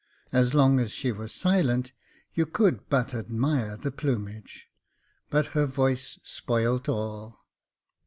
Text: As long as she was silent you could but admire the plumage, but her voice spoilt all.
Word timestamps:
As 0.31 0.55
long 0.55 0.79
as 0.79 0.91
she 0.91 1.11
was 1.11 1.31
silent 1.31 1.91
you 2.33 2.47
could 2.47 2.89
but 2.89 3.13
admire 3.13 3.77
the 3.77 3.91
plumage, 3.91 4.67
but 5.29 5.45
her 5.53 5.67
voice 5.67 6.17
spoilt 6.23 6.89
all. 6.89 7.37